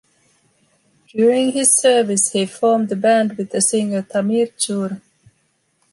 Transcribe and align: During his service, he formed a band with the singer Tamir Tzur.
During 1.13 1.51
his 1.51 1.77
service, 1.77 2.31
he 2.31 2.47
formed 2.47 2.91
a 2.91 2.95
band 2.95 3.37
with 3.37 3.51
the 3.51 3.61
singer 3.61 4.01
Tamir 4.01 4.51
Tzur. 4.57 4.99